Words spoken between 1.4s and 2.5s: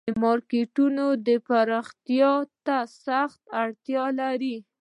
پراختیا